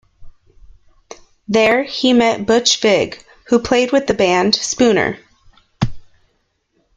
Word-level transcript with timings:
There, 1.47 1.83
he 1.83 2.13
met 2.13 2.47
Butch 2.47 2.81
Vig, 2.81 3.23
who 3.49 3.59
played 3.59 3.91
with 3.91 4.07
the 4.07 4.15
band 4.15 4.55
Spooner. 4.55 5.19